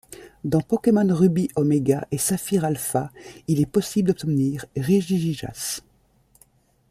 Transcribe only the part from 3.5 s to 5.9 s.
est possible d'obtenir Regigigas.